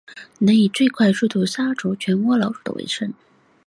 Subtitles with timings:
[0.39, 3.13] 能以最快速度杀除全窝老鼠的为胜。